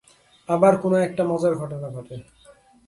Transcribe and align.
আবার 0.49 0.77
কোনো- 0.77 0.99
একটা 0.99 1.23
মজার 1.23 1.55
ঘটনা 1.55 1.89
ঘটে। 1.89 2.15